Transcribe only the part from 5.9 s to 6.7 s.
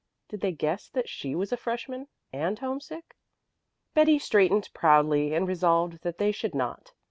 that they should